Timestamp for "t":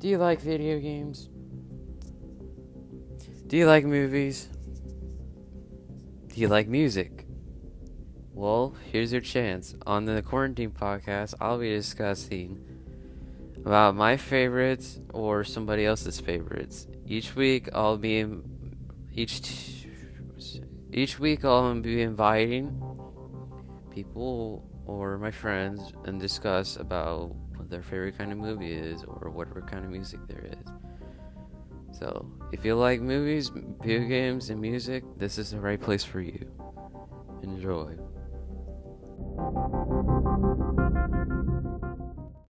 19.42-19.90